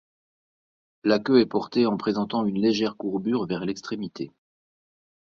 La 1.03 1.19
queue 1.19 1.41
est 1.41 1.45
portée 1.45 1.85
en 1.85 1.95
présentant 1.95 2.43
une 2.43 2.59
légère 2.59 2.97
courbure 2.97 3.45
vers 3.45 3.63
l'extrémité. 3.67 4.31